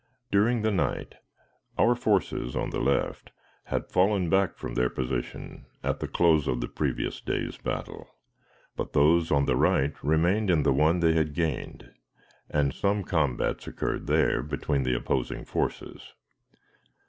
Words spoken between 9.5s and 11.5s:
right remained in the one they had